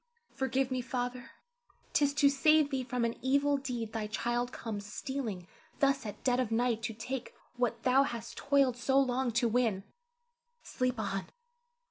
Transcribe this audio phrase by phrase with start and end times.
[0.33, 1.29] Forgive me, Father;
[1.93, 6.39] 'tis to save thee from an evil deed thy child comes stealing thus at dead
[6.39, 9.83] of night to take what thou hast toiled so long to win.
[10.63, 11.27] Sleep on!